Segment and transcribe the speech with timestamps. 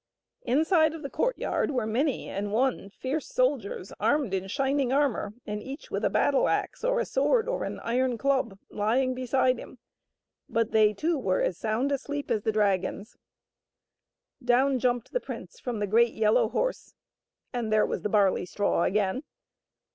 [0.45, 5.35] Inside of the court yard were many and one fierce soldiers armed in shining armor
[5.45, 9.59] and each with a battle axe or a sword or an iron club lying beside
[9.59, 9.77] him;
[10.49, 13.05] but they too were as sound asleep as the dragon.
[14.43, 16.95] Down jumped the prince from the great yellow horse,
[17.53, 19.21] and there was the barley straw again.